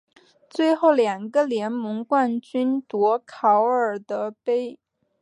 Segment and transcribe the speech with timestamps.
[0.49, 4.79] 最后两个联盟冠军夺考尔德杯。